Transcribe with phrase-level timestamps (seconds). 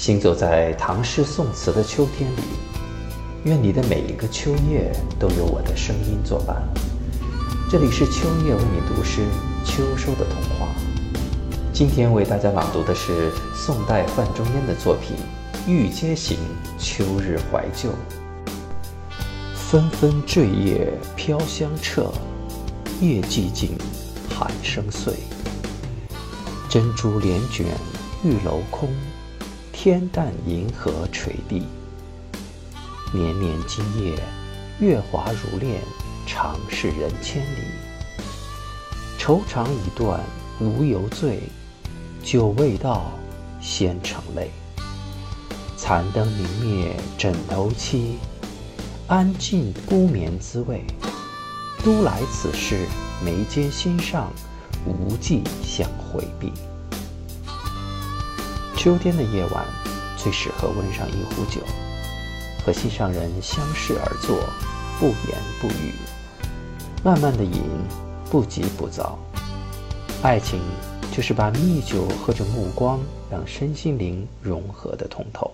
[0.00, 2.40] 行走在唐诗宋词的秋天里，
[3.44, 6.56] 愿你的每一个秋夜都有我的声音作伴。
[7.70, 9.20] 这里是秋夜为你读诗，
[9.62, 10.68] 秋收的童话。
[11.70, 15.14] 今天为大家朗读的是宋代范仲淹的作品
[15.70, 16.38] 《玉阶行·
[16.82, 17.90] 秋日怀旧》。
[19.54, 22.10] 纷纷坠叶飘香彻，
[23.02, 23.76] 夜寂静，
[24.30, 25.12] 寒声碎。
[26.70, 27.66] 珍珠帘卷
[28.24, 28.88] 玉楼空，
[29.82, 31.62] 天淡银河垂地。
[33.14, 34.14] 年年今夜，
[34.78, 35.80] 月华如练，
[36.26, 37.62] 长是人千里。
[39.16, 40.20] 愁肠已断，
[40.60, 41.44] 无由醉。
[42.22, 43.10] 酒未到，
[43.58, 44.50] 先成泪。
[45.78, 48.16] 残灯明灭，枕头凄。
[49.08, 50.84] 安静孤眠滋味。
[51.82, 52.86] 都来此事，
[53.24, 54.30] 眉间心上，
[54.84, 56.52] 无计相回避。
[58.80, 59.62] 秋天的夜晚，
[60.16, 61.60] 最适合温上一壶酒，
[62.64, 64.38] 和心上人相视而坐，
[64.98, 65.92] 不言不语，
[67.04, 67.62] 慢慢的饮，
[68.30, 69.18] 不急不躁。
[70.22, 70.58] 爱情。
[71.12, 75.50] 就是把蜜酒和着目光，让身心灵融合的通透。